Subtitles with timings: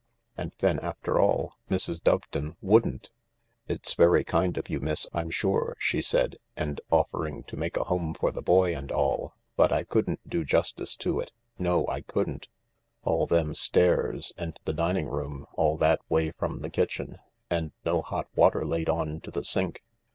[0.35, 2.01] And then after all Mrs.
[2.01, 3.11] Doveton wouldn't
[3.69, 7.77] I" It's very kind of you, miss, I'm sure," she said, "and offering to make
[7.77, 11.87] a home for the boy and all, but I couldn't do justice to it— no,
[11.87, 12.47] I couldn't.
[13.03, 17.19] All them stairs, and the dining room all that way from the kitchen,
[17.51, 19.83] and no hot water laid on to the sink.